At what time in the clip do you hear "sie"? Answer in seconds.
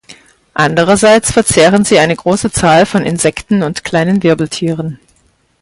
1.85-1.99